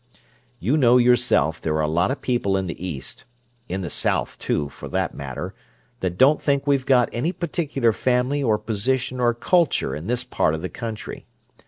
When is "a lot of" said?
1.83-2.21